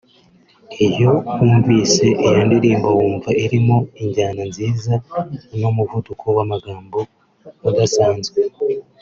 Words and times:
Iyo 0.87 1.11
wumvise 1.39 2.05
iyo 2.27 2.39
ndirimbo 2.47 2.87
wumva 2.97 3.29
irimo 3.43 3.77
injyana 4.01 4.41
nziza 4.49 4.93
n’umuvuduko 5.59 6.25
w’amagambo 6.35 6.97
udasanzwe 7.69 8.39